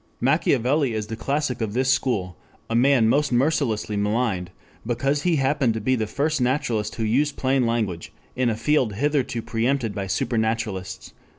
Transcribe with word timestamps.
Machiavelli 0.19 0.93
is 0.93 1.05
the 1.05 1.15
classic 1.15 1.61
of 1.61 1.73
this 1.73 1.91
school, 1.93 2.35
a 2.71 2.75
man 2.75 3.07
most 3.07 3.31
mercilessly 3.31 3.95
maligned, 3.95 4.49
because 4.83 5.21
he 5.21 5.35
happened 5.35 5.75
to 5.75 5.79
be 5.79 5.95
the 5.95 6.07
first 6.07 6.41
naturalist 6.41 6.95
who 6.95 7.03
used 7.03 7.37
plain 7.37 7.67
language 7.67 8.11
in 8.35 8.49
a 8.49 8.55
field 8.57 8.93
hitherto 8.93 9.43
preempted 9.43 9.93
by 9.93 10.07
supernaturalists. 10.07 11.13